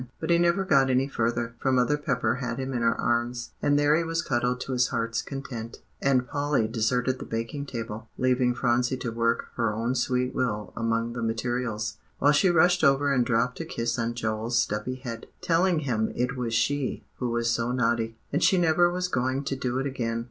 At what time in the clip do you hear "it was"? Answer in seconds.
16.15-16.55